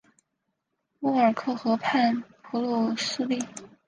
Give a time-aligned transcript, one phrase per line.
[1.01, 3.37] 乌尔克河畔普吕斯利。